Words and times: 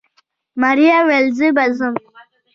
ماريا 0.61 0.97
وويل 1.01 1.25
زه 1.37 1.47
به 1.55 1.65
ځم. 1.77 1.93